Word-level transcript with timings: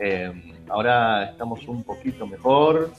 Eh, 0.00 0.32
ahora 0.68 1.30
estamos 1.30 1.66
un 1.66 1.82
poquito 1.82 2.24
mejor, 2.24 2.92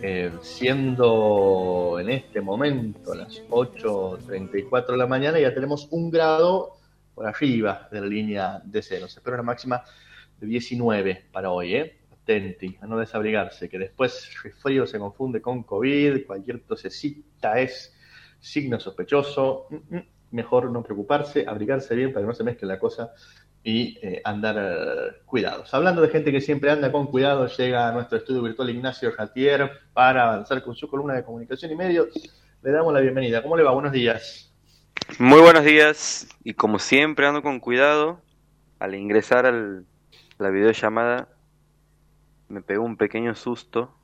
eh, 0.00 0.32
siendo 0.40 1.98
en 2.00 2.10
este 2.10 2.40
momento 2.40 3.14
las 3.14 3.40
8.34 3.48 4.86
de 4.92 4.96
la 4.96 5.06
mañana, 5.06 5.38
ya 5.38 5.54
tenemos 5.54 5.86
un 5.92 6.10
grado 6.10 6.72
por 7.14 7.26
arriba 7.26 7.88
de 7.92 8.00
la 8.00 8.06
línea 8.06 8.60
de 8.64 8.82
cero. 8.82 9.06
Se 9.06 9.20
espera 9.20 9.36
una 9.36 9.44
máxima 9.44 9.84
de 10.40 10.48
19 10.48 11.26
para 11.30 11.52
hoy, 11.52 11.76
¿eh? 11.76 11.98
Atenti, 12.12 12.76
a 12.80 12.86
no 12.86 12.98
desabrigarse, 12.98 13.68
que 13.68 13.78
después 13.78 14.28
frío 14.60 14.84
se 14.84 14.98
confunde 14.98 15.40
con 15.40 15.62
COVID, 15.62 16.26
cualquier 16.26 16.60
tosecita 16.60 17.60
es 17.60 17.94
signo 18.40 18.80
sospechoso. 18.80 19.68
Mm, 19.70 19.96
mm, 19.96 20.02
mejor 20.32 20.70
no 20.72 20.82
preocuparse, 20.82 21.44
abrigarse 21.46 21.94
bien 21.94 22.12
para 22.12 22.24
que 22.24 22.28
no 22.28 22.34
se 22.34 22.42
mezcle 22.42 22.66
la 22.66 22.78
cosa 22.78 23.12
y 23.64 23.98
eh, 24.02 24.20
andar 24.24 24.56
eh, 24.58 25.20
cuidados. 25.24 25.72
Hablando 25.72 26.02
de 26.02 26.08
gente 26.08 26.32
que 26.32 26.40
siempre 26.40 26.70
anda 26.70 26.90
con 26.90 27.06
cuidado, 27.06 27.46
llega 27.46 27.88
a 27.88 27.92
nuestro 27.92 28.18
estudio 28.18 28.42
virtual 28.42 28.70
Ignacio 28.70 29.12
Ratier 29.16 29.70
para 29.92 30.24
avanzar 30.24 30.62
con 30.62 30.74
su 30.74 30.88
columna 30.88 31.14
de 31.14 31.24
comunicación 31.24 31.70
y 31.70 31.76
medios. 31.76 32.08
Le 32.62 32.70
damos 32.70 32.92
la 32.92 33.00
bienvenida. 33.00 33.42
¿Cómo 33.42 33.56
le 33.56 33.62
va? 33.62 33.72
Buenos 33.72 33.92
días. 33.92 34.52
Muy 35.18 35.40
buenos 35.40 35.64
días 35.64 36.28
y 36.44 36.54
como 36.54 36.78
siempre 36.78 37.26
ando 37.26 37.42
con 37.42 37.60
cuidado. 37.60 38.20
Al 38.78 38.96
ingresar 38.96 39.46
a 39.46 39.52
la 40.38 40.50
videollamada 40.50 41.28
me 42.48 42.62
pegó 42.62 42.84
un 42.84 42.96
pequeño 42.96 43.34
susto 43.34 43.94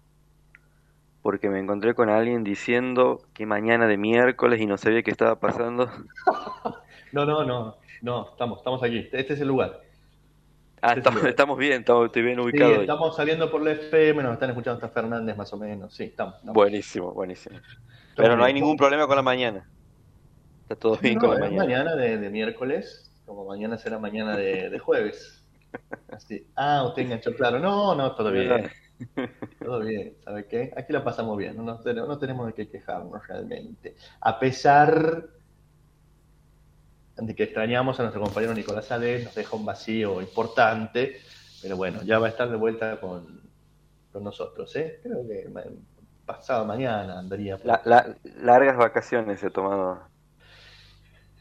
porque 1.21 1.51
me 1.51 1.59
encontré 1.59 1.95
con 1.95 2.09
alguien 2.09 2.45
diciendo 2.45 3.23
que 3.35 3.45
mañana 3.45 3.87
de 3.87 3.97
miércoles 3.97 4.61
y 4.61 4.67
no 4.67 4.79
sabía 4.79 5.03
qué 5.03 5.11
estaba 5.11 5.41
pasando. 5.41 5.91
no, 7.13 7.25
no, 7.25 7.45
no, 7.45 7.77
no, 8.03 8.31
estamos, 8.31 8.59
estamos 8.59 8.83
aquí. 8.83 9.09
Este 9.13 9.35
es 9.35 9.41
el 9.41 9.49
lugar. 9.49 9.81
Ah, 10.81 10.89
este 10.89 11.01
estamos, 11.01 11.25
estamos, 11.25 11.59
bien, 11.59 11.81
estamos, 11.81 12.07
estoy 12.07 12.23
bien 12.23 12.39
ubicado. 12.39 12.75
Sí, 12.75 12.81
estamos 12.83 13.17
saliendo 13.17 13.51
por 13.51 13.63
la 13.63 13.73
FM, 13.73 14.23
nos 14.23 14.35
están 14.35 14.51
escuchando 14.51 14.77
hasta 14.77 14.89
Fernández 14.89 15.37
más 15.37 15.53
o 15.53 15.57
menos, 15.57 15.95
sí, 15.95 16.05
estamos. 16.05 16.37
Buenísimo, 16.45 17.13
buenísimo. 17.13 17.59
Pero 18.15 18.37
no 18.37 18.45
hay 18.45 18.55
ningún 18.55 18.77
problema 18.77 19.07
con 19.07 19.17
la 19.17 19.23
mañana. 19.23 19.69
Está 20.63 20.77
todo 20.77 20.97
bien 20.97 21.19
con 21.19 21.31
la 21.31 21.41
mañana. 21.41 21.65
mañana 21.65 21.97
de, 21.97 22.31
miércoles, 22.31 23.13
como 23.27 23.45
mañana 23.45 23.77
será 23.79 23.99
mañana 23.99 24.37
de, 24.37 24.79
jueves. 24.79 25.45
Así. 26.13 26.47
Ah, 26.55 26.85
usted 26.87 27.03
enganchó, 27.03 27.35
claro. 27.35 27.59
No, 27.59 27.95
no, 27.95 28.15
todo 28.15 28.31
bien. 28.31 28.71
Todo 29.65 29.81
bien, 29.81 30.15
¿sabe 30.25 30.47
qué? 30.47 30.73
Aquí 30.77 30.93
la 30.93 31.05
pasamos 31.05 31.37
bien, 31.39 31.57
no, 31.57 31.63
no 31.63 32.19
tenemos 32.19 32.47
de 32.47 32.53
qué 32.53 32.69
quejarnos 32.69 33.27
realmente. 33.29 33.95
A 34.21 34.41
pesar 34.41 35.25
de 37.27 37.35
que 37.35 37.45
extrañamos 37.45 37.99
a 37.99 38.03
nuestro 38.03 38.23
compañero 38.23 38.55
Nicolás 38.55 38.87
Sales, 38.87 39.25
nos 39.25 39.35
deja 39.35 39.57
un 39.57 39.65
vacío 39.65 40.21
importante, 40.21 41.21
pero 41.61 41.77
bueno, 41.77 42.03
ya 42.03 42.19
va 42.19 42.27
a 42.27 42.31
estar 42.31 42.49
de 42.49 42.57
vuelta 42.57 43.01
con, 43.01 43.43
con 44.13 44.25
nosotros, 44.25 44.75
¿eh? 44.77 45.01
Creo 45.03 45.27
que 45.27 45.49
pasado 46.25 46.65
mañana 46.65 47.19
andaría. 47.19 47.59
La, 47.65 48.15
largas 48.43 48.77
vacaciones 48.77 49.43
he 49.43 49.51
tomado. 49.51 50.03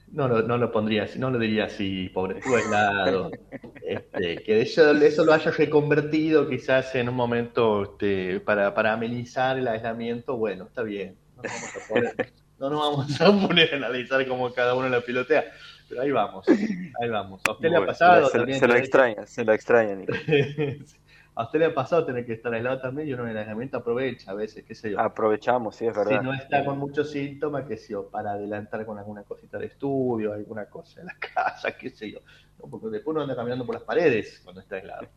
No, 0.10 0.30
no, 0.30 0.42
no 0.42 0.58
lo 0.58 0.72
pondría 0.72 1.04
así, 1.04 1.20
no 1.20 1.30
lo 1.30 1.38
diría 1.38 1.66
así, 1.66 2.10
pobre 2.10 2.40
tu 2.40 2.56
helado. 2.56 3.30
este, 3.86 4.42
que 4.42 4.62
eso, 4.62 4.94
eso 4.94 5.26
lo 5.26 5.34
haya 5.34 5.52
reconvertido 5.52 6.48
quizás 6.48 6.96
en 6.96 7.10
un 7.10 7.16
momento 7.16 7.84
este, 7.84 8.40
para, 8.40 8.74
para 8.74 8.94
amenizar 8.94 9.60
el 9.60 9.68
aislamiento, 9.68 10.38
bueno, 10.38 10.64
está 10.66 10.84
bien. 10.84 11.18
No 11.36 11.44
vamos 11.44 11.76
a 11.76 11.94
poner, 11.94 12.34
no 12.60 12.70
nos 12.70 12.80
vamos 12.80 13.22
a 13.22 13.26
poner 13.48 13.74
a 13.74 13.78
analizar 13.78 14.28
cómo 14.28 14.52
cada 14.54 14.76
uno 14.76 14.90
la 14.90 15.02
pilotea, 15.02 15.46
pero 15.88 16.02
ahí 16.02 16.12
vamos, 16.12 16.48
ahí 16.48 17.10
vamos. 17.10 17.42
¿A 17.48 17.52
usted 17.52 17.70
le 17.70 17.78
ha 17.78 17.86
pasado? 17.86 18.30
Se, 18.30 18.54
se 18.54 18.68
lo 18.68 18.76
extraña, 18.76 19.26
se 19.26 19.44
lo 19.44 19.54
extraña, 19.54 19.96
Nico. 19.96 20.14
¿A 21.38 21.44
usted 21.44 21.60
le 21.60 21.66
ha 21.66 21.74
pasado 21.74 22.04
tener 22.04 22.26
que 22.26 22.34
estar 22.34 22.52
aislado 22.52 22.82
también 22.82 23.08
y 23.08 23.14
uno 23.14 23.26
en 23.26 23.30
el 23.30 23.38
aislamiento 23.38 23.78
aprovecha 23.78 24.32
a 24.32 24.34
veces, 24.34 24.66
qué 24.66 24.74
sé 24.74 24.90
yo? 24.90 25.00
Aprovechamos, 25.00 25.76
sí, 25.76 25.86
es 25.86 25.96
verdad. 25.96 26.20
Si 26.20 26.26
no 26.26 26.34
está 26.34 26.66
con 26.66 26.80
muchos 26.80 27.12
síntomas, 27.12 27.66
qué 27.68 27.78
sé 27.78 27.94
yo, 27.94 28.10
para 28.10 28.32
adelantar 28.32 28.84
con 28.88 28.98
alguna 28.98 29.22
cosita 29.22 29.60
de 29.60 29.68
estudio, 29.68 30.34
alguna 30.34 30.66
cosa 30.66 31.02
en 31.02 31.06
la 31.06 31.16
casa, 31.36 31.78
qué 31.78 31.92
sé 31.92 32.12
yo. 32.12 32.22
porque 32.58 32.88
después 32.88 33.14
uno 33.14 33.22
anda 33.22 33.36
caminando 33.36 33.68
por 33.68 33.76
las 33.76 33.84
paredes 33.84 34.42
cuando 34.44 34.62
está 34.62 34.78
aislado. 34.78 35.08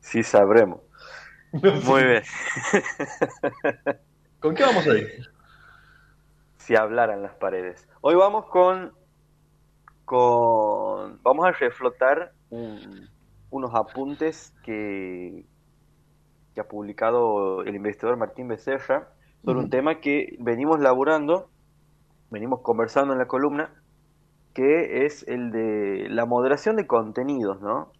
Sí, 0.00 0.22
sabremos. 0.22 0.82
Muy 1.52 2.04
bien. 2.04 2.22
¿Con 4.40 4.54
qué 4.54 4.64
vamos 4.64 4.86
hoy? 4.86 5.06
Si 6.58 6.76
hablaran 6.76 7.22
las 7.22 7.34
paredes. 7.36 7.88
Hoy 8.02 8.16
vamos 8.16 8.46
con, 8.46 8.92
con 10.04 11.22
vamos 11.22 11.46
a 11.46 11.52
reflotar 11.52 12.32
unos 12.50 13.74
apuntes 13.74 14.52
que, 14.62 15.46
que 16.54 16.60
ha 16.60 16.68
publicado 16.68 17.62
el 17.62 17.74
investigador 17.74 18.18
Martín 18.18 18.48
Becerra 18.48 19.08
sobre 19.42 19.60
un 19.60 19.70
tema 19.70 20.00
que 20.00 20.36
venimos 20.38 20.80
laburando, 20.80 21.48
venimos 22.30 22.60
conversando 22.60 23.14
en 23.14 23.18
la 23.18 23.26
columna, 23.26 23.72
que 24.52 25.06
es 25.06 25.26
el 25.28 25.50
de 25.50 26.08
la 26.10 26.26
moderación 26.26 26.76
de 26.76 26.86
contenidos, 26.86 27.62
¿no? 27.62 27.90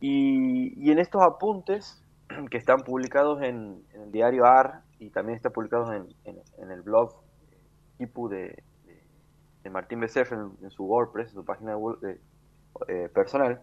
Y, 0.00 0.72
y 0.82 0.90
en 0.90 0.98
estos 0.98 1.22
apuntes 1.22 2.02
que 2.50 2.56
están 2.56 2.78
publicados 2.78 3.42
en, 3.42 3.82
el 3.92 4.10
diario 4.10 4.46
AR 4.46 4.82
y 5.00 5.10
también 5.10 5.36
están 5.36 5.52
publicados 5.52 5.92
en, 5.92 6.06
en, 6.24 6.70
el 6.70 6.82
blog 6.82 7.14
Kipu 7.98 8.28
de, 8.28 8.62
de, 9.64 9.70
Martín 9.70 9.98
Becerra 10.00 10.48
en, 10.62 10.70
su 10.70 10.84
WordPress, 10.84 11.28
en 11.28 11.34
su 11.34 11.44
página 11.44 11.74
de, 11.74 12.20
eh, 12.86 13.08
personal, 13.08 13.62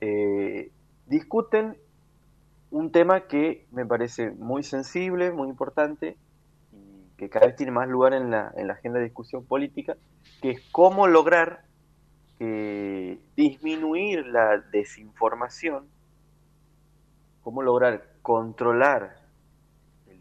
eh, 0.00 0.72
discuten 1.06 1.76
un 2.70 2.90
tema 2.90 3.28
que 3.28 3.66
me 3.70 3.86
parece 3.86 4.30
muy 4.30 4.62
sensible, 4.62 5.30
muy 5.30 5.48
importante 5.48 6.16
y 6.72 7.16
que 7.16 7.28
cada 7.28 7.46
vez 7.46 7.56
tiene 7.56 7.72
más 7.72 7.88
lugar 7.88 8.14
en 8.14 8.30
la, 8.30 8.52
en 8.56 8.66
la 8.66 8.72
agenda 8.74 8.98
de 8.98 9.04
discusión 9.04 9.44
política, 9.44 9.96
que 10.42 10.50
es 10.50 10.60
cómo 10.72 11.06
lograr 11.06 11.64
eh, 12.40 13.20
disminuir 13.36 14.26
la 14.26 14.58
desinformación 14.72 15.86
cómo 17.48 17.62
lograr 17.62 18.04
controlar 18.20 19.16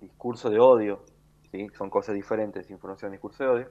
discurso 0.07 0.50
de 0.50 0.59
odio, 0.59 1.03
¿sí? 1.51 1.68
son 1.78 1.90
cosas 1.90 2.16
diferentes, 2.16 2.69
información 2.69 3.12
discurso 3.12 3.44
de 3.44 3.50
odio, 3.50 3.69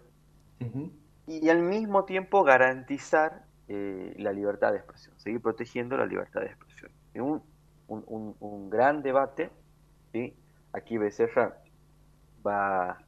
y 1.27 1.49
al 1.49 1.63
mismo 1.63 2.05
tiempo 2.05 2.45
garantizar 2.45 3.45
eh, 3.69 4.15
la 4.19 4.33
libertad 4.33 4.73
de 4.73 4.79
expresión, 4.79 5.19
seguir 5.19 5.41
protegiendo 5.41 5.97
la 5.97 6.07
libertad 6.07 6.41
de 6.41 6.47
expresión. 6.47 6.91
Es 7.13 7.21
un, 7.21 7.43
un, 7.89 8.37
un, 8.39 8.71
gran 8.71 9.03
debate, 9.03 9.51
¿sí? 10.13 10.35
aquí 10.73 10.99
Becerra 10.99 11.59
va, 12.47 12.99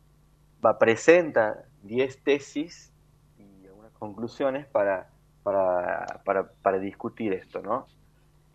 va 0.65 0.79
presenta 0.79 1.65
10 1.83 2.23
tesis 2.23 2.93
y 3.39 3.67
algunas 3.67 3.93
conclusiones 3.93 4.67
para, 4.67 5.11
para, 5.43 6.23
para, 6.25 6.51
para 6.63 6.79
discutir 6.79 7.33
esto, 7.33 7.63
¿no? 7.63 7.87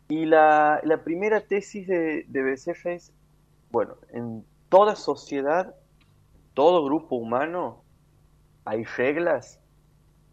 Y 0.10 0.26
la, 0.26 0.82
primera 1.04 1.42
tesis 1.42 1.88
de, 1.88 2.26
de 2.28 2.44
Becerra 2.44 2.92
es, 2.92 3.14
bueno, 3.72 3.96
en 4.10 4.46
toda 4.74 4.96
sociedad, 4.96 5.76
todo 6.56 6.84
grupo 6.84 7.16
humano, 7.16 7.84
hay 8.66 8.84
reglas 8.86 9.62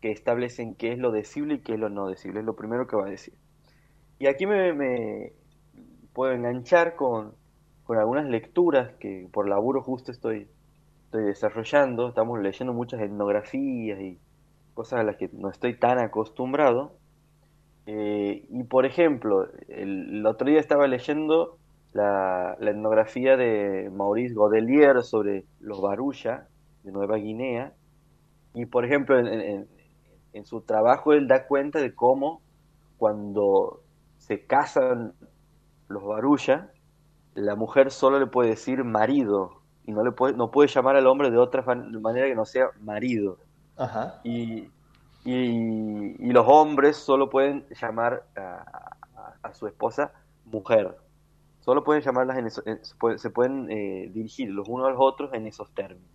que 0.00 0.12
establecen 0.12 0.74
qué 0.76 0.92
es 0.92 0.98
lo 0.98 1.10
decible 1.10 1.56
y 1.56 1.58
qué 1.58 1.74
es 1.74 1.78
lo 1.78 1.90
no 1.90 2.08
decible. 2.08 2.40
Es 2.40 2.46
lo 2.46 2.56
primero 2.56 2.86
que 2.86 2.96
va 2.96 3.04
a 3.04 3.10
decir. 3.10 3.34
Y 4.18 4.28
aquí 4.28 4.46
me, 4.46 5.34
puedo 6.14 6.32
enganchar 6.32 6.96
con, 6.96 7.34
con, 7.84 7.98
algunas 7.98 8.24
lecturas 8.24 8.94
que 8.98 9.28
por 9.30 9.46
laburo 9.46 9.82
justo 9.82 10.10
estoy, 10.10 10.48
estoy 11.04 11.24
desarrollando. 11.24 12.08
Estamos 12.08 12.40
leyendo 12.40 12.72
muchas 12.72 13.02
etnografías 13.02 14.00
y 14.00 14.18
cosas 14.72 15.00
a 15.00 15.02
las 15.02 15.16
que 15.16 15.28
no 15.34 15.50
estoy 15.50 15.78
tan 15.78 15.98
acostumbrado. 15.98 16.96
Eh, 17.84 18.46
y 18.48 18.64
por 18.64 18.86
ejemplo, 18.86 19.50
el, 19.68 20.24
otro 20.24 20.48
día 20.48 20.60
estaba 20.60 20.86
leyendo 20.86 21.58
la, 21.92 22.56
etnografía 22.60 23.36
de 23.36 23.90
Maurice 23.92 24.34
Godelier 24.34 25.02
sobre 25.02 25.44
los 25.60 25.80
Barulla 25.80 26.48
de 26.82 26.92
Nueva 26.92 27.16
Guinea. 27.16 27.72
Y 28.54 28.66
por 28.66 28.84
ejemplo, 28.84 29.18
en, 29.18 29.66
su 30.44 30.62
trabajo 30.62 31.12
él 31.12 31.28
da 31.28 31.46
cuenta 31.46 31.80
de 31.80 31.94
cómo 31.94 32.40
cuando 32.96 33.82
se 34.18 34.46
casan 34.46 35.14
los 35.88 36.04
Barulla, 36.04 36.70
la 37.34 37.56
mujer 37.56 37.90
solo 37.90 38.18
le 38.18 38.26
puede 38.26 38.50
decir 38.50 38.84
marido 38.84 39.62
y 39.84 39.92
no 39.92 40.04
le 40.04 40.12
puede, 40.12 40.34
no 40.34 40.50
puede 40.50 40.68
llamar 40.68 40.96
al 40.96 41.06
hombre 41.06 41.30
de 41.30 41.38
otra 41.38 41.62
manera 41.62 42.26
que 42.26 42.34
no 42.34 42.44
sea 42.44 42.70
marido. 42.80 43.38
Ajá. 43.76 44.20
Y, 44.24 44.68
y, 45.24 46.32
los 46.32 46.46
hombres 46.48 46.96
solo 46.96 47.28
pueden 47.28 47.66
llamar 47.80 48.24
a, 48.36 49.52
su 49.52 49.66
esposa 49.66 50.12
mujer. 50.44 50.96
Solo 51.60 51.84
pueden 51.84 52.02
llamarlas 52.02 52.38
en 52.38 53.18
se 53.18 53.30
pueden 53.30 53.70
eh, 53.70 54.10
dirigir 54.12 54.50
los 54.50 54.68
unos 54.68 54.86
a 54.88 54.90
los 54.90 55.00
otros 55.00 55.32
en 55.34 55.46
esos 55.46 55.70
términos. 55.72 56.08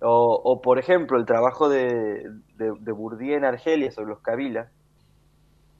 O, 0.00 0.60
por 0.62 0.78
ejemplo, 0.78 1.18
el 1.18 1.24
trabajo 1.24 1.68
de, 1.68 2.30
de, 2.58 2.92
Bourdieu 2.92 3.36
en 3.36 3.44
Argelia 3.44 3.90
sobre 3.90 4.10
los 4.10 4.20
Kabila, 4.20 4.70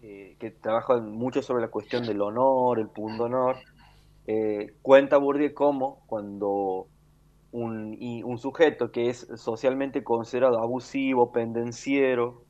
eh, 0.03 0.37
que 0.41 0.51
trabaja 0.51 0.97
mucho 0.97 1.43
sobre 1.43 1.61
la 1.61 1.69
cuestión 1.69 2.05
del 2.07 2.23
honor, 2.23 2.79
el 2.79 2.89
punto 2.89 3.25
honor, 3.25 3.57
eh, 4.27 4.75
cuenta 4.81 5.19
Bourdieu 5.19 5.53
cómo 5.53 6.03
cuando 6.07 6.87
un, 7.53 7.99
un, 8.25 8.39
sujeto 8.39 8.91
que 8.91 9.11
es 9.11 9.29
socialmente 9.37 10.03
considerado 10.03 10.59
abusivo, 10.59 11.31
pendenciero, 11.31 12.43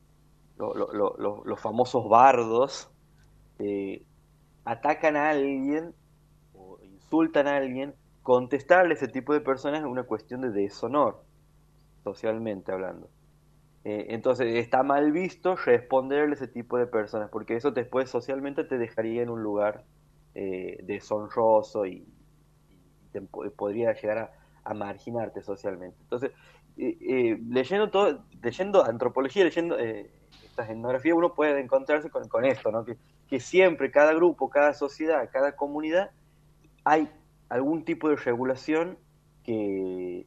los 0.57 1.61
famosos 1.61 2.09
bardos, 2.09 2.91
eh, 3.59 4.03
atacan 4.65 5.17
a 5.17 5.31
alguien 5.31 5.95
insultan 7.07 7.47
a 7.47 7.57
alguien, 7.57 7.95
contestarle 8.23 8.95
a 8.95 8.97
ese 8.97 9.09
tipo 9.09 9.33
de 9.33 9.41
personas 9.41 9.81
es 9.81 9.87
una 9.87 10.03
cuestión 10.03 10.41
de 10.41 10.51
deshonor, 10.51 11.23
socialmente 12.03 12.73
hablando. 12.73 13.09
Eh, 13.85 14.07
entonces 14.11 14.57
está 14.57 14.83
mal 14.83 15.13
visto 15.13 15.55
responderle 15.55 16.33
a 16.33 16.35
ese 16.35 16.49
tipo 16.49 16.77
de 16.77 16.89
personas, 16.89 17.31
porque 17.31 17.55
eso 17.55 17.71
después 17.71 18.11
socialmente 18.11 18.65
te 18.65 18.79
dejaría 18.79 19.23
en 19.23 19.31
un 19.31 19.43
lugar 19.43 19.85
eh, 20.35 20.79
deshonroso 20.83 21.87
y, 21.87 22.05
te, 23.13 23.21
podría 23.21 23.93
llegar 23.93 24.33
a, 24.65 24.75
marginarte 24.75 25.43
socialmente. 25.43 25.97
Entonces, 26.03 26.33
eh, 26.77 27.39
leyendo 27.49 27.89
todo, 27.91 28.25
leyendo 28.43 28.85
antropología, 28.85 29.45
leyendo 29.45 29.79
estas 29.79 30.69
etnografías, 30.69 31.15
uno 31.15 31.33
puede 31.33 31.61
encontrarse 31.61 32.11
con, 32.11 32.27
con 32.29 32.45
esto, 32.45 32.73
¿no? 32.73 32.85
Que, 32.85 32.97
que 33.29 33.39
siempre 33.39 33.93
cada 33.93 34.13
grupo, 34.13 34.51
cada 34.51 34.75
sociedad, 34.75 35.31
cada 35.33 35.55
comunidad, 35.55 36.11
hay 36.87 37.11
algún 37.49 37.85
tipo 37.85 38.09
de 38.09 38.15
regulación 38.15 38.97
que, 39.43 40.25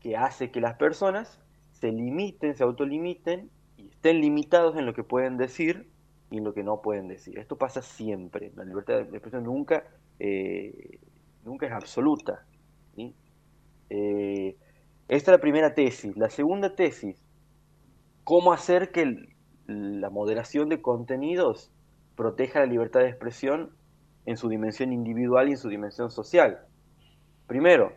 que 0.00 0.16
hace 0.16 0.50
que 0.50 0.60
las 0.60 0.74
personas 0.74 1.40
se 1.70 1.92
limiten, 1.92 2.56
se 2.56 2.64
autolimiten 2.64 3.48
y 3.76 3.86
estén 3.86 4.20
limitados 4.20 4.76
en 4.76 4.86
lo 4.86 4.92
que 4.92 5.04
pueden 5.04 5.36
decir 5.36 5.88
y 6.28 6.38
en 6.38 6.44
lo 6.44 6.52
que 6.52 6.64
no 6.64 6.82
pueden 6.82 7.06
decir. 7.06 7.38
Esto 7.38 7.56
pasa 7.56 7.80
siempre. 7.80 8.50
La 8.56 8.64
libertad 8.64 8.94
de 8.94 9.02
expresión 9.02 9.44
nunca, 9.44 9.84
eh, 10.18 10.98
nunca 11.44 11.66
es 11.66 11.72
absoluta. 11.72 12.44
Eh, 13.88 14.56
esta 15.06 15.30
es 15.30 15.38
la 15.38 15.40
primera 15.40 15.74
tesis. 15.74 16.16
La 16.16 16.28
segunda 16.28 16.74
tesis, 16.74 17.24
cómo 18.24 18.52
hacer 18.52 18.90
que 18.90 19.28
la 19.68 20.10
moderación 20.10 20.68
de 20.70 20.82
contenidos 20.82 21.70
proteja 22.16 22.58
la 22.58 22.66
libertad 22.66 23.00
de 23.00 23.10
expresión 23.10 23.70
en 24.26 24.36
su 24.36 24.48
dimensión 24.48 24.92
individual 24.92 25.48
y 25.48 25.52
en 25.52 25.58
su 25.58 25.68
dimensión 25.68 26.10
social. 26.10 26.60
Primero, 27.46 27.92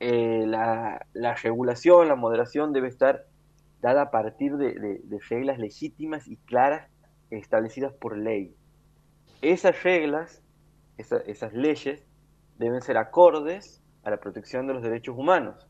eh, 0.00 0.44
la, 0.46 1.06
regulación, 1.42 2.08
la 2.08 2.16
moderación 2.16 2.72
debe 2.72 2.88
estar 2.88 3.26
dada 3.80 4.02
a 4.02 4.10
partir 4.10 4.56
de, 4.56 5.00
reglas 5.28 5.58
legítimas 5.58 6.28
y 6.28 6.36
claras 6.36 6.88
establecidas 7.30 7.92
por 7.92 8.16
ley. 8.16 8.54
Esas 9.40 9.82
reglas, 9.82 10.42
esas 10.98 11.52
leyes, 11.52 12.04
deben 12.58 12.80
ser 12.82 12.96
acordes 12.96 13.82
a 14.04 14.10
la 14.10 14.18
protección 14.18 14.66
de 14.66 14.74
los 14.74 14.82
derechos 14.82 15.16
humanos 15.16 15.68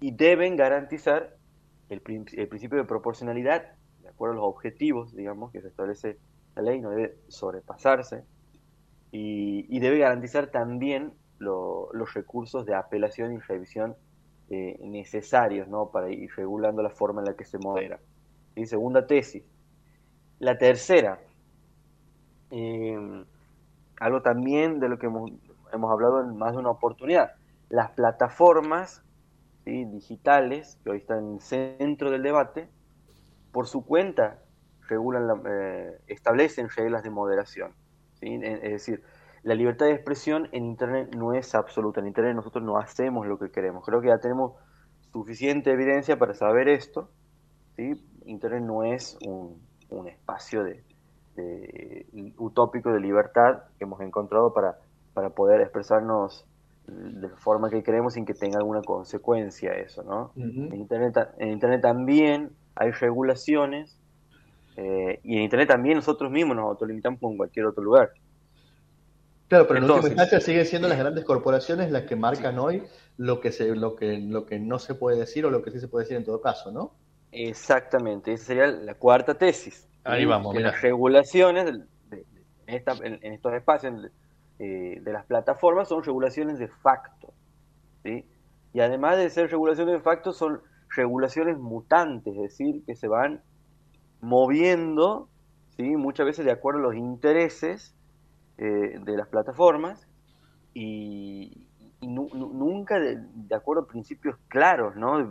y 0.00 0.12
deben 0.12 0.56
garantizar 0.56 1.36
el, 1.88 2.00
principio 2.00 2.78
de 2.78 2.84
proporcionalidad 2.84 3.72
de 4.02 4.08
acuerdo 4.08 4.34
a 4.34 4.36
los 4.36 4.44
objetivos, 4.44 5.14
digamos, 5.14 5.52
que 5.52 5.60
se 5.60 5.68
establece 5.68 6.18
la 6.56 6.62
ley, 6.62 6.80
no 6.80 6.90
debe 6.90 7.16
sobrepasarse 7.28 8.24
y 9.12 9.78
debe 9.80 9.98
garantizar 9.98 10.48
también 10.48 11.12
los 11.40 12.14
recursos 12.14 12.66
de 12.66 12.74
apelación 12.74 13.32
y 13.32 13.38
revisión 13.38 13.96
eh, 14.50 14.78
necesarios 14.82 15.68
¿no? 15.68 15.90
para 15.90 16.10
ir 16.10 16.28
regulando 16.36 16.82
la 16.82 16.90
forma 16.90 17.20
en 17.20 17.26
la 17.26 17.34
que 17.34 17.44
se 17.44 17.58
modera. 17.58 17.98
Y 18.56 18.66
segunda 18.66 19.06
tesis. 19.06 19.44
La 20.38 20.58
tercera, 20.58 21.20
em, 22.50 23.24
algo 24.00 24.22
también 24.22 24.80
de 24.80 24.88
lo 24.88 24.98
que 24.98 25.06
hemos, 25.06 25.30
hablado 25.72 26.20
en 26.22 26.36
más 26.36 26.52
de 26.52 26.58
una 26.58 26.70
oportunidad, 26.70 27.32
las 27.68 27.90
plataformas 27.92 29.02
digitales, 29.64 30.80
que 30.82 30.90
hoy 30.90 30.98
están 30.98 31.18
en 31.18 31.34
el 31.34 31.40
centro 31.40 32.10
del 32.10 32.22
debate, 32.22 32.68
por 33.52 33.68
su 33.68 33.84
cuenta 33.84 34.42
regulan 34.90 35.42
eh, 35.46 35.98
establecen 36.06 36.68
reglas 36.68 37.02
de 37.02 37.10
moderación. 37.10 37.72
Es 38.20 38.60
decir, 38.60 39.02
la 39.42 39.54
libertad 39.54 39.86
de 39.86 39.92
expresión 39.92 40.48
en 40.52 40.66
Internet 40.66 41.14
no 41.16 41.32
es 41.32 41.54
absoluta. 41.54 42.00
En 42.00 42.06
Internet 42.06 42.36
nosotros 42.36 42.62
no 42.62 42.76
hacemos 42.76 43.26
lo 43.26 43.38
que 43.38 43.50
queremos. 43.50 43.84
Creo 43.86 44.02
que 44.02 44.08
ya 44.08 44.18
tenemos 44.18 44.52
suficiente 45.12 45.72
evidencia 45.72 46.18
para 46.18 46.34
saber 46.34 46.68
esto. 46.68 47.08
¿sí? 47.76 47.92
Internet 48.26 48.62
no 48.62 48.84
es 48.84 49.16
un, 49.26 49.58
espacio 50.06 50.64
de, 50.64 50.84
utópico 52.36 52.92
de 52.92 53.00
libertad 53.00 53.62
que 53.78 53.84
hemos 53.84 54.00
encontrado 54.02 54.52
para, 54.52 54.76
para 55.14 55.30
poder 55.30 55.62
expresarnos 55.62 56.46
de 56.86 57.28
la 57.28 57.36
forma 57.36 57.70
que 57.70 57.82
queremos 57.82 58.14
sin 58.14 58.26
que 58.26 58.34
tenga 58.34 58.58
alguna 58.58 58.82
consecuencia 58.82 59.72
eso, 59.72 60.02
¿no? 60.02 60.32
en, 60.36 60.74
Internet, 60.74 61.16
en 61.38 61.50
Internet 61.50 61.80
también 61.82 62.50
hay 62.74 62.90
regulaciones 62.90 63.99
eh, 64.76 65.20
y 65.24 65.36
en 65.36 65.42
Internet 65.42 65.68
también 65.68 65.96
nosotros 65.96 66.30
mismos 66.30 66.56
nos 66.56 66.66
autolimitamos 66.66 67.20
con 67.20 67.36
cualquier 67.36 67.66
otro 67.66 67.82
lugar. 67.82 68.10
Claro, 69.48 69.66
pero 69.66 69.78
en 69.78 69.90
última 69.90 70.08
instancia 70.08 70.40
siguen 70.40 70.64
siendo 70.64 70.86
las 70.86 70.98
grandes 70.98 71.24
corporaciones 71.24 71.90
las 71.90 72.04
que 72.04 72.14
marcan 72.14 72.58
hoy 72.58 72.84
lo 73.16 73.40
que, 73.40 73.50
se, 73.50 73.74
lo, 73.74 73.96
que, 73.96 74.18
lo 74.18 74.46
que 74.46 74.60
no 74.60 74.78
se 74.78 74.94
puede 74.94 75.18
decir 75.18 75.44
o 75.44 75.50
lo 75.50 75.62
que 75.62 75.72
sí 75.72 75.80
se 75.80 75.88
puede 75.88 76.04
decir 76.04 76.16
en 76.16 76.24
todo 76.24 76.40
caso, 76.40 76.70
¿no? 76.70 76.94
Exactamente, 77.32 78.32
esa 78.32 78.44
sería 78.44 78.66
la 78.68 78.94
cuarta 78.94 79.34
tesis. 79.34 79.88
Ahí 80.04 80.24
vamos, 80.24 80.54
que 80.54 80.60
Las 80.60 80.80
regulaciones 80.80 81.66
de, 81.66 82.24
en, 82.66 83.32
estos 83.32 83.52
espacios 83.52 84.10
eh, 84.58 85.00
de 85.02 85.12
las 85.12 85.26
plataformas 85.26 85.88
son 85.88 86.02
regulaciones 86.02 86.58
de 86.58 86.68
facto. 86.68 87.32
¿sí? 88.04 88.24
Y 88.72 88.80
además 88.80 89.18
de 89.18 89.30
ser 89.30 89.50
regulaciones 89.50 89.94
de 89.94 90.00
facto, 90.00 90.32
son 90.32 90.60
regulaciones 90.94 91.58
mutantes, 91.58 92.34
es 92.36 92.42
decir, 92.42 92.82
que 92.86 92.94
se 92.94 93.08
van 93.08 93.42
moviendo 94.20 95.28
¿sí? 95.76 95.96
muchas 95.96 96.26
veces 96.26 96.44
de 96.44 96.52
acuerdo 96.52 96.80
a 96.80 96.82
los 96.82 96.94
intereses 96.94 97.94
eh, 98.58 99.00
de 99.02 99.16
las 99.16 99.28
plataformas 99.28 100.06
y, 100.74 101.66
nunca 102.02 102.98
de, 102.98 103.54
acuerdo 103.54 103.82
a 103.82 103.86
principios 103.86 104.36
claros, 104.48 104.96
¿no? 104.96 105.26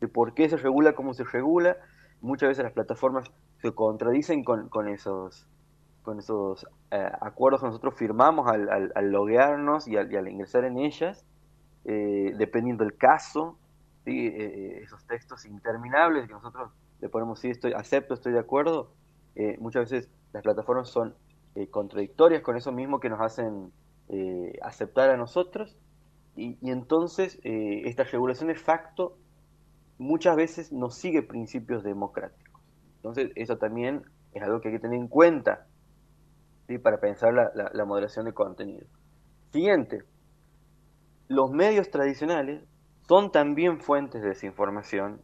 De, 0.00 0.08
por 0.08 0.34
qué 0.34 0.48
se 0.48 0.56
regula, 0.56 0.94
cómo 0.94 1.14
se 1.14 1.24
regula. 1.24 1.76
Muchas 2.20 2.48
veces 2.48 2.64
las 2.64 2.72
plataformas 2.72 3.30
se 3.62 3.72
contradicen 3.72 4.44
con, 4.44 4.88
esos 4.88 5.48
con 6.02 6.18
esos 6.18 6.66
eh, 6.90 7.10
acuerdos 7.20 7.60
que 7.60 7.66
nosotros 7.66 7.94
firmamos 7.94 8.48
al, 8.48 8.90
al, 8.94 9.10
loguearnos 9.10 9.86
y 9.86 9.96
al, 9.96 10.28
ingresar 10.28 10.64
en 10.64 10.78
ellas, 10.78 11.24
eh, 11.84 12.34
dependiendo 12.36 12.84
del 12.84 12.96
caso, 12.96 13.56
esos 14.04 15.04
textos 15.06 15.44
interminables 15.44 16.26
que 16.26 16.32
nosotros 16.32 16.72
le 17.00 17.08
ponemos 17.08 17.40
sí, 17.40 17.48
estoy, 17.48 17.72
acepto, 17.72 18.14
estoy 18.14 18.32
de 18.32 18.40
acuerdo, 18.40 18.92
muchas 19.60 19.90
veces 19.90 20.10
las 20.32 20.42
plataformas 20.42 20.88
son 20.88 21.14
eh, 21.54 21.68
contradictorias 21.68 22.42
con 22.42 22.56
eso 22.56 22.70
mismo 22.70 23.00
que 23.00 23.08
nos 23.08 23.20
hacen 23.20 23.72
eh, 24.08 24.52
aceptar 24.62 25.10
a 25.10 25.16
nosotros. 25.16 25.76
Y, 26.36 26.56
entonces 26.70 27.40
eh, 27.42 27.82
esta 27.86 28.04
regulación 28.04 28.48
de 28.48 28.54
facto 28.54 29.16
muchas 29.98 30.36
veces 30.36 30.72
no 30.72 30.90
sigue 30.90 31.22
principios 31.22 31.82
democráticos. 31.82 32.62
Entonces 32.96 33.32
eso 33.34 33.56
también 33.56 34.02
es 34.32 34.42
algo 34.42 34.60
que 34.60 34.68
hay 34.68 34.74
que 34.74 34.80
tener 34.80 35.00
en 35.00 35.08
cuenta 35.08 35.66
para 36.82 37.00
pensar 37.00 37.32
la, 37.32 37.50
la 37.72 37.84
moderación 37.86 38.26
de 38.26 38.34
contenido. 38.34 38.86
Siguiente, 39.50 40.02
los 41.26 41.50
medios 41.50 41.90
tradicionales 41.90 42.62
son 43.08 43.32
también 43.32 43.80
fuentes 43.80 44.22
de 44.22 44.28
desinformación 44.28 45.22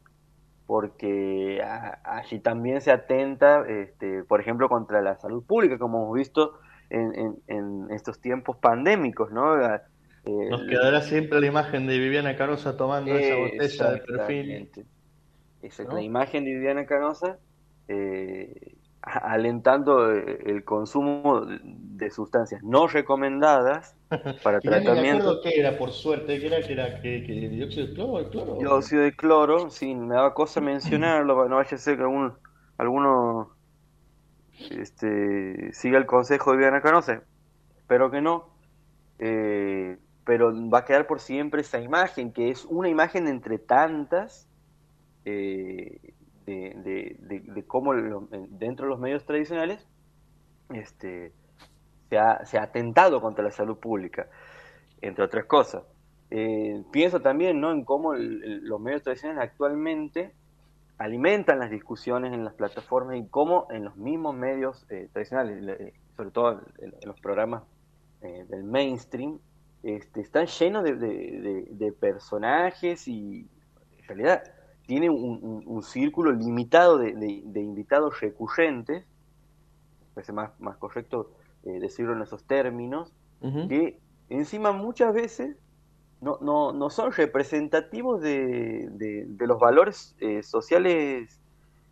porque 0.66 1.62
allí 2.04 2.38
también 2.40 2.80
se 2.80 2.90
atenta, 2.90 3.64
este, 3.68 4.24
por 4.24 4.40
ejemplo, 4.40 4.68
contra 4.68 5.02
la 5.02 5.16
salud 5.16 5.44
pública, 5.44 5.78
como 5.78 6.04
hemos 6.04 6.14
visto 6.14 6.58
en, 6.90 7.36
en, 7.46 7.90
estos 7.90 8.20
tiempos 8.20 8.56
pandémicos, 8.56 9.30
¿no? 9.30 9.62
Eh, 9.62 9.80
Nos 10.24 10.62
quedará 10.62 11.02
siempre 11.02 11.40
la 11.40 11.46
imagen 11.46 11.86
de 11.86 11.98
Viviana 11.98 12.36
Canosa 12.36 12.76
tomando 12.76 13.14
esa 13.14 13.36
botella 13.36 13.90
de 13.92 13.98
perfil. 14.00 14.70
Esa 15.60 15.84
la 15.84 16.02
imagen 16.02 16.44
de 16.44 16.54
Viviana 16.54 16.86
Canosa 16.86 17.38
eh, 17.88 18.76
alentando 19.04 20.12
eh, 20.12 20.38
el 20.46 20.64
consumo 20.64 21.46
de 21.46 22.10
sustancias 22.10 22.62
no 22.62 22.86
recomendadas 22.86 23.94
para 24.42 24.60
tratamiento. 24.60 25.40
que 25.42 25.58
era, 25.58 25.76
por 25.76 25.92
suerte, 25.92 26.40
que 26.40 26.46
era, 26.46 26.60
que 26.60 26.72
era 26.72 27.00
que, 27.00 27.20
dióxido 27.20 27.86
de 27.86 27.94
cloro, 27.94 28.30
cloro. 28.30 28.56
Dióxido 28.56 29.02
de 29.02 29.14
cloro, 29.14 29.70
sí, 29.70 29.94
me 29.94 30.14
daba 30.14 30.34
cosa 30.34 30.60
mencionarlo, 30.60 31.48
no 31.48 31.56
vaya 31.56 31.76
a 31.76 31.78
ser 31.78 31.96
que 31.96 32.02
algún, 32.02 32.32
alguno 32.78 33.50
este, 34.70 35.72
siga 35.72 35.98
el 35.98 36.06
consejo 36.06 36.52
de 36.52 36.56
Viviana 36.56 36.80
Canosa, 36.80 37.22
espero 37.76 38.10
que 38.10 38.22
no, 38.22 38.48
eh, 39.18 39.98
pero 40.24 40.52
va 40.70 40.78
a 40.78 40.84
quedar 40.84 41.06
por 41.06 41.20
siempre 41.20 41.60
esa 41.60 41.78
imagen, 41.80 42.32
que 42.32 42.50
es 42.50 42.64
una 42.64 42.88
imagen 42.88 43.28
entre 43.28 43.58
tantas, 43.58 44.48
eh, 45.26 46.14
de, 46.46 47.64
cómo 47.66 47.94
dentro 47.94 48.86
de 48.86 48.90
los 48.90 48.98
medios 48.98 49.24
tradicionales 49.24 49.86
este, 50.72 51.32
se, 52.08 52.18
ha, 52.18 52.44
se 52.44 52.58
ha 52.58 52.64
atentado 52.64 53.20
contra 53.20 53.44
la 53.44 53.50
salud 53.50 53.78
pública, 53.78 54.28
entre 55.00 55.24
otras 55.24 55.44
cosas. 55.46 55.82
Eh, 56.30 56.82
pienso 56.90 57.20
también 57.20 57.60
¿no? 57.60 57.70
en 57.70 57.84
cómo 57.84 58.14
los 58.14 58.80
medios 58.80 59.02
tradicionales 59.02 59.50
actualmente 59.50 60.34
alimentan 60.98 61.58
las 61.58 61.70
discusiones 61.70 62.32
en 62.32 62.44
las 62.44 62.54
plataformas 62.54 63.18
y 63.18 63.26
cómo 63.28 63.66
en 63.70 63.84
los 63.84 63.96
mismos 63.96 64.34
medios 64.34 64.86
eh, 64.90 65.08
tradicionales, 65.12 65.78
eh, 65.80 65.92
sobre 66.16 66.30
todo 66.30 66.60
en, 66.78 66.94
los 67.04 67.20
programas 67.20 67.62
del 68.48 68.64
mainstream, 68.64 69.38
este, 69.82 70.22
están 70.22 70.46
llenos 70.46 70.82
de, 70.82 71.94
personajes 72.00 73.06
y 73.06 73.46
en 73.98 74.08
realidad 74.08 74.42
tiene 74.86 75.10
un, 75.10 75.82
círculo 75.82 76.32
limitado 76.32 76.98
de, 76.98 77.10
invitados 77.60 78.20
recurrentes, 78.20 79.04
parece 80.14 80.32
más, 80.32 80.50
más 80.60 80.76
correcto 80.76 81.30
decirlo 81.62 82.12
en 82.12 82.22
esos 82.22 82.44
términos, 82.44 83.12
que 83.68 83.98
encima 84.28 84.72
muchas 84.72 85.12
veces 85.12 85.56
no, 86.24 86.38
no, 86.40 86.72
no 86.72 86.90
son 86.90 87.12
representativos 87.12 88.20
de, 88.20 88.88
de, 88.90 89.46
los 89.46 89.60
valores 89.60 90.16
eh, 90.20 90.42
sociales 90.42 91.38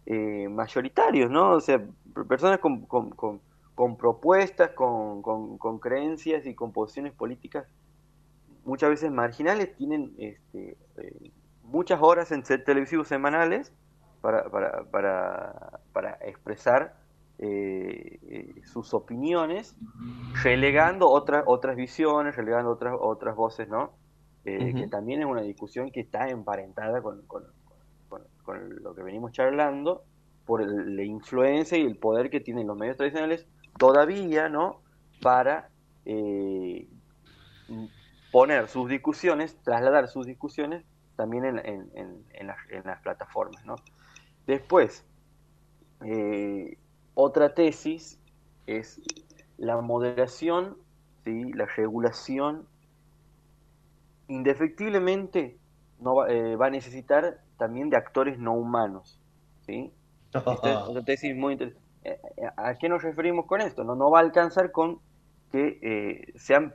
eh, 0.07 0.49
mayoritarios, 0.49 1.31
¿no? 1.31 1.53
O 1.53 1.61
sea, 1.61 1.85
personas 2.29 2.59
con, 2.59 2.87
con, 2.87 3.11
con, 3.11 3.97
propuestas, 3.97 4.71
con, 4.71 5.23
con, 5.23 5.79
creencias 5.79 6.47
y 6.47 6.55
con 6.55 6.73
posiciones 6.73 7.13
políticas 7.13 7.67
muchas 8.65 8.91
veces 8.91 9.11
marginales 9.11 9.75
tienen 9.77 10.15
este, 10.19 10.77
eh, 10.97 11.31
muchas 11.73 12.01
horas 12.03 12.31
en 12.33 12.43
televisivos 12.43 13.09
semanales 13.09 13.73
para, 14.21 14.45
para, 14.51 14.85
para, 14.85 15.81
para 15.93 16.19
expresar 16.23 16.95
sus 18.65 18.95
opiniones, 18.95 19.77
relegando 20.45 21.09
otras 21.11 21.43
otras 21.47 21.75
visiones, 21.75 22.37
relegando 22.37 22.71
otras 22.71 22.95
otras 23.01 23.35
voces, 23.35 23.69
¿no? 23.69 23.91
Eh, 24.45 24.75
que 24.75 24.89
también 24.89 25.21
es 25.21 25.27
una 25.27 25.43
discusión 25.43 25.91
que 25.91 26.01
está 26.01 26.29
emparentada 26.29 27.01
con, 27.03 27.23
con, 27.27 27.45
lo 28.83 28.95
que 28.95 29.03
venimos 29.03 29.33
charlando, 29.33 30.05
por 30.45 30.65
la 30.65 31.03
influencia 31.03 31.79
y 31.79 31.83
el 31.83 31.97
poder 31.97 32.29
que 32.31 32.41
tienen 32.41 32.67
los 32.67 32.77
medios 32.77 32.97
tradicionales 32.97 33.47
todavía, 33.79 34.49
¿no? 34.49 34.81
Para 35.21 35.69
eh, 36.05 36.89
poner 38.33 38.69
sus 38.69 38.89
discusiones, 38.89 39.57
trasladar 39.63 40.09
sus 40.09 40.27
discusiones 40.27 40.85
también 41.23 41.45
en, 41.45 42.49
las, 42.49 42.57
en 42.69 42.83
plataformas, 43.01 43.65
¿no? 43.65 43.77
Después, 44.45 45.07
eh, 46.05 46.77
otra 47.15 47.55
tesis 47.55 48.21
es 48.67 49.01
la 49.57 49.81
moderación, 49.81 50.79
¿sí? 51.25 51.53
la 51.53 51.67
regulación 51.67 52.67
indefectiblemente 54.27 55.61
no 56.01 56.17
va, 56.17 56.29
eh, 56.29 56.57
a 56.61 56.71
necesitar 56.71 57.39
también 57.57 57.89
de 57.89 57.99
actores 57.99 58.37
no 58.41 58.55
humanos. 58.55 59.21
¿sí? 59.65 59.93
tesis 61.05 61.37
muy 61.37 61.53
interesante. 61.53 61.87
Eh, 62.03 62.19
¿A 62.57 62.75
qué 62.75 62.89
nos 62.89 63.05
referimos 63.05 63.47
con 63.47 63.61
esto? 63.61 63.85
No, 63.85 63.95
no 63.95 64.11
va 64.11 64.19
a 64.19 64.23
alcanzar 64.23 64.73
con 64.73 64.99
que 65.53 66.33
sean 66.35 66.75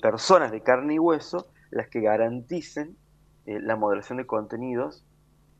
personas 0.00 0.50
de 0.50 0.62
carne 0.62 0.94
y 0.94 0.98
hueso 0.98 1.48
las 1.70 1.88
que 1.88 2.00
garanticen 2.00 2.96
la 3.46 3.76
moderación 3.76 4.18
de 4.18 4.26
contenidos. 4.26 5.04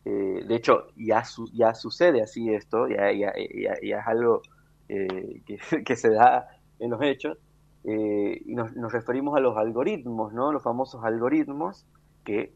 de 0.05 0.55
hecho, 0.55 0.87
ya, 0.97 1.25
sucede 1.75 2.23
así 2.23 2.53
esto, 2.53 2.89
ya, 2.89 3.11
es 3.11 4.07
algo 4.07 4.43
que, 4.89 5.59
que, 5.85 5.97
se 5.97 6.11
da 6.11 6.49
en 6.79 6.91
los 6.91 7.03
hechos, 7.03 7.39
eh, 7.85 8.41
y 8.47 8.55
nos, 8.55 8.73
referimos 8.93 9.37
a 9.37 9.41
los 9.41 9.57
algoritmos, 9.59 10.33
¿no? 10.33 10.53
Los 10.53 10.63
famosos 10.63 11.05
algoritmos 11.05 11.87
que, 12.25 12.53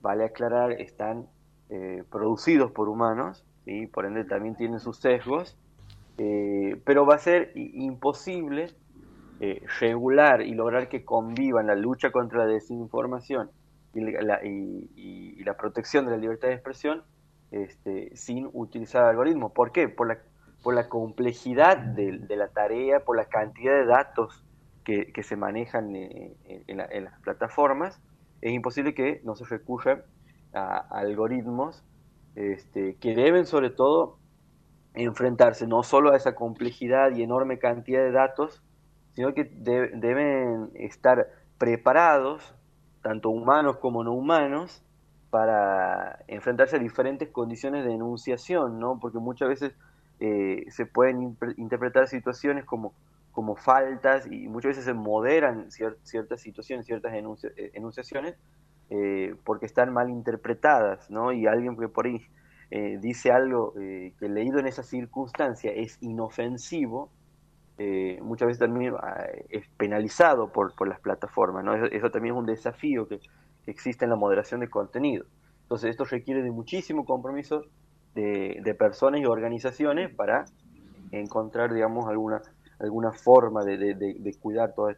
vale 0.00 0.24
aclarar, 0.24 0.72
están 0.72 1.28
eh, 1.70 2.02
producidos 2.10 2.72
por 2.72 2.88
humanos, 2.88 3.44
y 3.64 3.86
por 3.86 4.06
ende 4.06 4.24
también 4.24 4.56
tienen 4.56 4.80
sus 4.80 4.96
sesgos, 4.98 5.56
eh, 6.18 6.80
pero 6.84 7.06
va 7.06 7.14
a 7.14 7.18
ser 7.18 7.52
imposible 7.54 8.70
regular 9.80 10.42
y 10.42 10.54
lograr 10.54 10.88
que 10.88 11.04
convivan 11.04 11.66
la 11.66 11.74
lucha 11.74 12.12
contra 12.12 12.38
la 12.38 12.46
desinformación 12.46 13.50
y 13.94 14.00
la, 14.00 14.44
y, 14.44 15.42
la 15.44 15.56
protección 15.56 16.06
de 16.06 16.12
la 16.12 16.16
libertad 16.16 16.48
de 16.48 16.54
expresión 16.54 17.02
este, 17.50 18.16
sin 18.16 18.48
utilizar 18.52 19.04
algoritmos. 19.04 19.52
¿Por 19.52 19.72
qué? 19.72 19.88
Por 19.88 20.08
la, 20.08 20.18
por 20.62 20.74
la 20.74 20.88
complejidad 20.88 21.76
de, 21.76 22.36
la 22.36 22.48
tarea, 22.48 23.00
por 23.00 23.16
la 23.16 23.26
cantidad 23.26 23.74
de 23.74 23.86
datos 23.86 24.44
que, 24.84 25.12
se 25.22 25.36
manejan 25.36 25.94
eh, 25.94 26.34
en, 26.44 26.76
las 26.76 27.20
plataformas, 27.20 28.00
es 28.40 28.52
imposible 28.52 28.94
que 28.94 29.20
no 29.24 29.36
se 29.36 29.44
recurra 29.44 30.04
a, 30.54 30.78
algoritmos 30.78 31.84
este, 32.34 32.96
que 32.96 33.14
deben 33.14 33.46
sobre 33.46 33.70
todo 33.70 34.18
enfrentarse 34.94 35.66
no 35.66 35.82
solo 35.82 36.12
a 36.12 36.16
esa 36.16 36.34
complejidad 36.34 37.12
y 37.12 37.22
enorme 37.22 37.58
cantidad 37.58 38.02
de 38.02 38.12
datos, 38.12 38.62
sino 39.12 39.34
que 39.34 39.44
deben 39.44 40.70
estar 40.74 41.28
preparados, 41.58 42.54
tanto 43.02 43.30
humanos 43.30 43.78
como 43.78 44.04
no 44.04 44.12
humanos, 44.12 44.82
para 45.30 46.24
enfrentarse 46.28 46.76
a 46.76 46.78
diferentes 46.78 47.30
condiciones 47.30 47.84
de 47.84 47.92
enunciación, 47.94 48.78
¿no? 48.78 48.98
Porque 49.00 49.18
muchas 49.18 49.48
veces 49.48 49.74
eh, 50.20 50.66
se 50.68 50.86
pueden 50.86 51.36
interpretar 51.56 52.06
situaciones 52.06 52.64
como 52.64 52.94
como 53.32 53.56
faltas 53.56 54.30
y 54.30 54.48
muchas 54.48 54.70
veces 54.70 54.84
se 54.84 54.92
moderan 54.92 55.70
ciertas 55.70 56.40
situaciones, 56.40 56.86
ciertas 56.86 57.12
eh, 57.14 57.70
enunciaciones, 57.74 58.36
eh, 58.90 59.34
porque 59.44 59.66
están 59.66 59.92
mal 59.92 60.10
interpretadas, 60.10 61.10
¿no? 61.10 61.32
Y 61.32 61.46
alguien 61.46 61.76
que 61.76 61.88
por 61.88 62.06
ahí 62.06 62.20
eh, 62.70 62.98
dice 63.00 63.32
algo 63.32 63.72
que 63.74 64.28
leído 64.28 64.58
en 64.58 64.66
esa 64.66 64.82
circunstancia 64.82 65.72
es 65.72 65.98
inofensivo, 66.02 67.10
muchas 68.22 68.46
veces 68.46 68.60
también 68.60 68.94
ah, 69.00 69.24
es 69.48 69.66
penalizado 69.76 70.52
por, 70.52 70.74
por 70.74 70.88
las 70.88 71.00
plataformas, 71.00 71.64
¿no? 71.64 71.74
Eso, 71.86 72.10
también 72.10 72.34
es 72.34 72.38
un 72.38 72.46
desafío 72.46 73.08
que, 73.08 73.20
existe 73.66 74.04
en 74.04 74.10
la 74.10 74.16
moderación 74.16 74.60
de 74.60 74.68
contenido. 74.68 75.24
Entonces 75.62 75.90
esto 75.90 76.04
requiere 76.04 76.42
de 76.42 76.50
muchísimo 76.50 77.04
compromiso 77.04 77.62
de, 78.14 78.60
de 78.62 78.74
personas 78.74 79.20
y 79.20 79.24
organizaciones 79.24 80.12
para 80.12 80.46
encontrar, 81.12 81.72
digamos, 81.72 82.08
alguna 82.08 82.42
alguna 82.82 83.12
forma 83.12 83.64
de, 83.64 84.36
cuidar 84.40 84.74
todas 84.74 84.96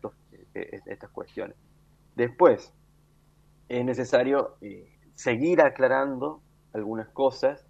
eh, 0.55 0.81
estas 0.87 1.11
cuestiones. 1.11 1.57
Después, 2.17 2.73
es 3.69 3.85
necesario 3.85 4.57
eh, 4.63 4.89
seguir 5.15 5.61
aclarando 5.61 6.41
algunas 6.73 7.09
cosas 7.09 7.65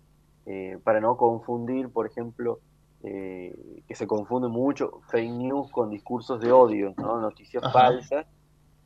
eh, 0.47 0.79
para 0.85 1.01
no 1.01 1.17
confundir, 1.17 1.89
por 1.89 2.07
ejemplo, 2.07 2.61
que 3.05 3.95
se 3.95 4.07
confunde 4.07 4.49
mucho 4.49 5.01
fake 5.11 5.31
news 5.31 5.71
con 5.71 5.91
discursos 5.91 6.41
de 6.41 6.51
odio, 6.51 6.95
noticias 6.97 7.63
falsas 7.71 8.27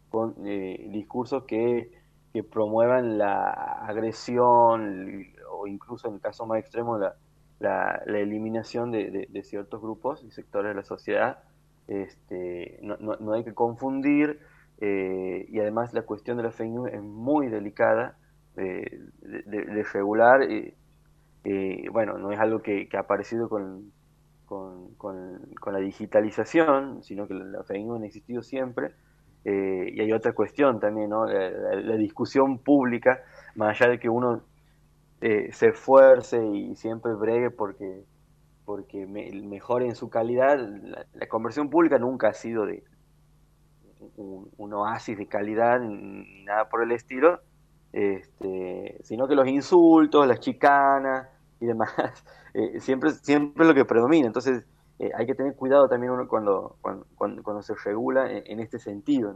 con 0.08 0.34
discursos 0.42 1.44
que, 1.44 1.92
que, 2.32 2.42
promuevan 2.42 3.18
la 3.18 3.50
agresión 3.86 5.24
o 5.52 5.66
incluso 5.66 6.08
en 6.08 6.14
el 6.14 6.20
caso 6.20 6.46
más 6.46 6.58
extremo 6.58 6.98
la, 6.98 7.14
la, 7.60 8.02
eliminación 8.06 8.90
de, 8.90 9.42
ciertos 9.44 9.80
grupos 9.80 10.24
y 10.24 10.30
sectores 10.30 10.70
de 10.70 10.74
la 10.74 10.84
sociedad. 10.84 11.38
Este, 11.86 12.78
no, 12.82 12.96
no, 12.96 13.32
hay 13.32 13.44
que 13.44 13.54
confundir 13.54 14.40
eh, 14.80 15.46
y 15.48 15.58
además 15.60 15.94
la 15.94 16.02
cuestión 16.02 16.36
de 16.36 16.42
la 16.42 16.50
fake 16.50 16.70
news 16.70 16.90
es 16.92 17.02
muy 17.02 17.48
delicada 17.48 18.18
de, 18.54 19.00
regular. 19.92 20.42
y 20.50 20.74
bueno, 21.88 22.18
no 22.18 22.32
es 22.32 22.38
algo 22.38 22.60
que, 22.60 22.88
ha 22.92 23.00
aparecido 23.00 23.48
con, 23.48 23.92
con, 24.48 24.94
con, 24.94 25.72
la 25.72 25.78
digitalización, 25.78 27.02
sino 27.02 27.28
que 27.28 27.34
la 27.34 27.62
fake 27.62 27.84
news 27.84 28.02
ha 28.02 28.06
existido 28.06 28.42
siempre. 28.42 28.92
Eh, 29.44 29.92
y 29.94 30.00
hay 30.00 30.12
otra 30.12 30.32
cuestión 30.32 30.80
también, 30.80 31.10
¿no? 31.10 31.26
la, 31.26 31.96
discusión 31.96 32.58
pública, 32.58 33.22
más 33.54 33.80
allá 33.80 33.92
de 33.92 33.98
que 33.98 34.08
uno 34.08 34.42
eh, 35.20 35.50
se 35.52 35.68
esfuerce 35.68 36.44
y 36.44 36.74
siempre 36.76 37.12
bregue 37.14 37.50
porque, 37.50 38.04
porque 38.64 39.06
mejore 39.06 39.86
en 39.86 39.94
su 39.94 40.08
calidad. 40.08 40.58
La, 41.14 41.26
conversión 41.28 41.68
pública 41.68 41.98
nunca 41.98 42.28
ha 42.28 42.34
sido 42.34 42.64
de 42.64 42.82
un, 44.16 44.72
oasis 44.72 45.18
de 45.18 45.26
calidad 45.26 45.80
ni 45.80 46.44
nada 46.44 46.68
por 46.68 46.82
el 46.82 46.92
estilo, 46.92 47.40
este, 47.92 48.98
sino 49.02 49.28
que 49.28 49.34
los 49.34 49.46
insultos, 49.46 50.26
las 50.26 50.40
chicanas 50.40 51.28
y 51.60 51.66
demás, 51.66 51.92
eh, 52.54 52.80
siempre, 52.80 53.10
siempre 53.10 53.66
lo 53.66 53.74
que 53.74 53.84
predomina. 53.84 54.26
Entonces, 54.26 54.64
eh, 54.98 55.10
hay 55.14 55.26
que 55.26 55.34
tener 55.34 55.54
cuidado 55.54 55.88
también 55.88 56.12
uno 56.12 56.26
cuando, 56.26 56.76
cuando, 57.16 57.62
se 57.62 57.74
regula 57.74 58.30
en, 58.30 58.58
este 58.58 58.78
sentido, 58.78 59.32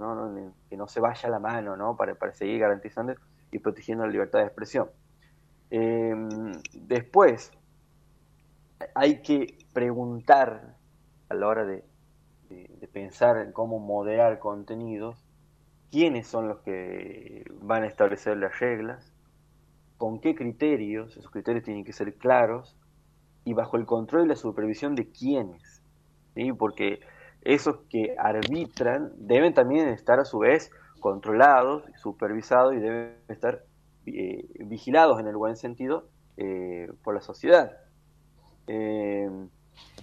que 0.68 0.76
no 0.76 0.88
se 0.88 0.98
vaya 0.98 1.28
la 1.28 1.38
mano 1.38 1.76
¿no? 1.76 1.96
Para, 1.96 2.16
para 2.16 2.32
seguir 2.32 2.58
garantizando 2.58 3.14
y 3.52 3.58
protegiendo 3.60 4.04
la 4.04 4.10
libertad 4.10 4.40
de 4.40 4.46
expresión. 4.46 4.90
Em, 5.70 6.52
después, 6.72 7.52
hay 8.94 9.22
que 9.22 9.58
preguntar 9.72 10.76
a 11.28 11.34
la 11.34 11.46
hora 11.46 11.64
de, 11.64 11.84
pensar 12.92 13.38
en 13.38 13.52
cómo 13.52 13.78
moderar 13.78 14.38
contenidos, 14.38 15.24
quiénes 15.90 16.26
son 16.26 16.48
los 16.48 16.60
que 16.60 17.44
van 17.62 17.84
a 17.84 17.86
establecer 17.86 18.36
las 18.36 18.58
reglas, 18.60 19.11
con 20.02 20.18
qué 20.18 20.34
criterios, 20.34 21.16
esos 21.16 21.30
criterios 21.30 21.62
tienen 21.62 21.84
que 21.84 21.92
ser 21.92 22.16
claros, 22.16 22.76
y 23.44 23.52
bajo 23.52 23.76
el 23.76 23.86
control 23.86 24.24
y 24.24 24.28
la 24.30 24.34
supervisión 24.34 24.96
de 24.96 25.08
quiénes. 25.12 25.80
¿sí? 26.34 26.52
Porque 26.52 26.98
esos 27.42 27.82
que 27.88 28.16
arbitran 28.18 29.12
deben 29.14 29.54
también 29.54 29.86
estar 29.86 30.18
a 30.18 30.24
su 30.24 30.40
vez 30.40 30.72
controlados, 30.98 31.84
supervisados 32.02 32.74
y 32.74 32.80
deben 32.80 33.14
estar 33.28 33.62
eh, 34.06 34.44
vigilados 34.66 35.20
en 35.20 35.28
el 35.28 35.36
buen 35.36 35.54
sentido 35.54 36.08
eh, 36.36 36.90
por 37.04 37.14
la 37.14 37.20
sociedad. 37.20 37.70
Eh, 38.66 39.30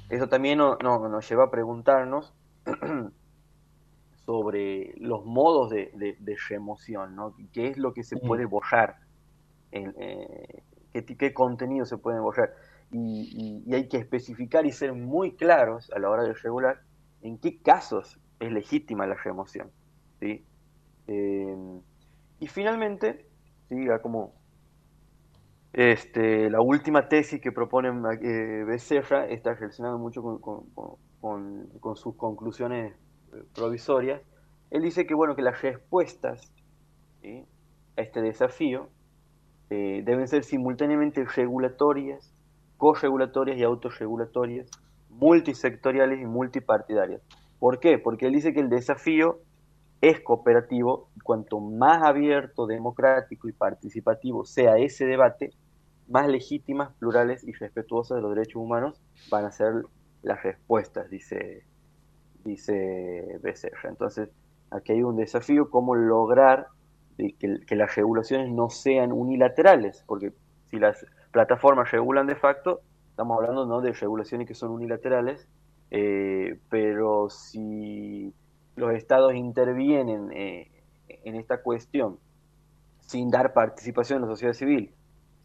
eso 0.07 0.29
también 0.29 0.59
nos 0.59 1.29
lleva 1.29 1.43
a 1.43 1.51
preguntarnos 1.51 2.33
sobre 4.25 4.93
los 4.95 5.25
modos 5.25 5.71
de, 5.71 5.91
de, 5.93 6.37
remoción, 6.47 7.17
¿no? 7.17 7.35
¿Qué 7.51 7.67
es 7.67 7.77
lo 7.77 7.91
que 7.93 8.05
se 8.05 8.15
puede 8.15 8.45
borrar? 8.45 9.08
Eh, 9.71 10.63
¿qué, 10.93 11.33
contenido 11.33 11.85
se 11.85 11.97
puede 11.97 12.19
borrar? 12.19 12.53
Y, 12.91 13.71
hay 13.73 13.87
que 13.87 13.97
especificar 13.97 14.65
y 14.65 14.71
ser 14.71 14.93
muy 14.93 15.35
claros 15.35 15.91
a 15.91 15.99
la 15.99 16.09
hora 16.09 16.23
de 16.23 16.33
regular 16.33 16.81
en 17.21 17.37
qué 17.37 17.61
casos 17.61 18.19
es 18.39 18.51
legítima 18.51 19.05
la 19.05 19.15
remoción. 19.15 19.71
¿sí? 20.19 20.45
Eh, 21.07 21.57
y 22.39 22.47
finalmente, 22.47 23.25
¿sí? 23.67 23.75
como 24.01 24.33
este, 25.73 26.49
la 26.49 26.61
última 26.61 27.07
tesis 27.07 27.39
que 27.39 27.51
propone 27.51 27.89
eh, 27.89 28.63
Becerra 28.63 29.27
está 29.27 29.53
relacionada 29.53 29.97
mucho 29.97 30.23
con, 30.23 31.95
sus 31.95 32.15
conclusiones 32.15 32.95
provisorias. 33.53 34.21
Él 34.71 34.81
dice 34.81 35.05
que, 35.05 35.13
bueno, 35.13 35.35
que 35.35 35.41
las 35.43 35.61
respuestas 35.61 36.51
a 37.23 38.01
este 38.01 38.21
desafío 38.21 38.89
eh, 39.69 40.01
deben 40.05 40.27
ser 40.27 40.43
simultáneamente 40.43 41.23
regulatorias, 41.25 42.33
corregulatorias 42.77 43.57
y 43.57 43.63
autorregulatorias, 43.63 44.69
multisectoriales 45.09 46.21
y 46.21 46.25
multipartidarias. 46.25 47.21
¿Por 47.59 47.79
qué? 47.79 47.97
Porque 47.97 48.27
él 48.27 48.33
dice 48.33 48.53
que 48.53 48.61
el 48.61 48.69
desafío 48.69 49.39
es 50.01 50.21
cooperativo 50.21 51.09
y 51.15 51.19
cuanto 51.19 51.59
más 51.59 52.01
abierto, 52.03 52.67
democrático 52.67 53.49
y 53.49 53.51
participativo 53.53 54.45
sea 54.45 54.77
ese 54.77 55.05
debate, 55.05 55.51
más 56.07 56.27
legítimas, 56.27 56.93
plurales 56.97 57.43
y 57.43 57.51
respetuosas 57.53 58.15
de 58.15 58.21
los 58.21 58.33
derechos 58.33 58.61
humanos 58.61 59.01
van 59.29 59.45
a 59.45 59.51
ser 59.51 59.73
las 60.23 60.41
respuestas, 60.41 61.09
dice, 61.09 61.63
dice 62.43 63.39
Becerra. 63.41 63.89
Entonces, 63.89 64.29
aquí 64.71 64.93
hay 64.93 65.03
un 65.03 65.15
desafío, 65.15 65.69
cómo 65.69 65.95
lograr 65.95 66.67
que, 67.39 67.59
que, 67.65 67.75
las 67.75 67.95
regulaciones 67.95 68.49
no 68.49 68.69
sean 68.69 69.11
unilaterales, 69.11 70.03
porque 70.07 70.31
si 70.69 70.77
las 70.79 71.05
plataformas 71.31 71.91
regulan 71.91 72.27
de 72.27 72.35
facto, 72.35 72.81
estamos 73.09 73.37
hablando 73.37 73.65
¿no? 73.65 73.81
de 73.81 73.91
regulaciones 73.91 74.47
que 74.47 74.53
son 74.53 74.71
unilaterales, 74.71 75.47
eh, 75.91 76.59
pero 76.69 77.29
si 77.29 78.33
los 78.75 78.93
estados 78.93 79.33
intervienen 79.33 80.31
eh, 80.31 80.71
en 81.07 81.35
esta 81.35 81.61
cuestión 81.61 82.17
sin 83.01 83.29
dar 83.29 83.53
participación 83.53 84.19
a 84.19 84.21
la 84.21 84.31
sociedad 84.31 84.53
civil, 84.53 84.93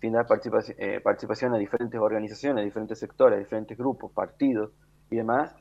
sin 0.00 0.12
dar 0.12 0.26
participación, 0.26 0.76
eh, 0.78 1.00
participación 1.00 1.54
a 1.54 1.58
diferentes 1.58 1.98
organizaciones, 1.98 2.62
a 2.62 2.64
diferentes 2.64 2.98
sectores, 2.98 3.36
a 3.36 3.40
diferentes 3.40 3.76
grupos, 3.76 4.12
partidos 4.12 4.70
y 5.10 5.16
demás, 5.16 5.54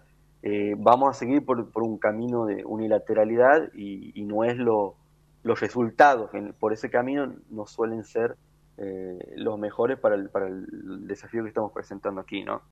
vamos 0.78 1.10
a 1.10 1.14
seguir 1.14 1.46
por, 1.46 1.66
un 1.76 1.98
camino 1.98 2.46
de 2.46 2.66
unilateralidad 2.66 3.72
y, 3.74 4.22
no 4.26 4.44
es 4.44 4.58
lo, 4.58 4.98
los 5.44 5.60
resultados 5.60 6.32
por 6.60 6.74
ese 6.74 6.90
camino 6.90 7.34
no 7.50 7.66
suelen 7.66 8.04
ser 8.04 8.36
los 9.36 9.60
mejores 9.60 10.00
para 10.00 10.16
el, 10.16 10.30
para 10.30 10.48
el 10.48 11.08
desafío 11.08 11.44
que 11.44 11.50
estamos 11.50 11.72
presentando 11.72 12.22
aquí, 12.22 12.44
¿no? 12.44 12.62